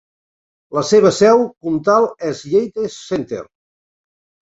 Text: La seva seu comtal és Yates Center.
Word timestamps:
La 0.77 0.83
seva 0.91 1.11
seu 1.19 1.45
comtal 1.67 2.09
és 2.33 2.43
Yates 2.57 3.01
Center. 3.11 3.47